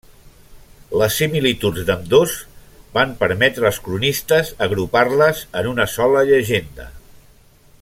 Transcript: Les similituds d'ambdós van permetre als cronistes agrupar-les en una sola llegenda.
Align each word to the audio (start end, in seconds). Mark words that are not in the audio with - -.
Les 1.01 1.17
similituds 1.23 1.83
d'ambdós 1.89 2.33
van 2.95 3.13
permetre 3.21 3.69
als 3.71 3.79
cronistes 3.89 4.51
agrupar-les 4.69 5.45
en 5.63 5.71
una 5.75 5.87
sola 5.97 6.25
llegenda. 6.33 6.91